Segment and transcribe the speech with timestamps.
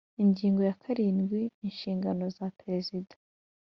[0.23, 3.13] Ingingo ya karindwi Inshingano za Perezida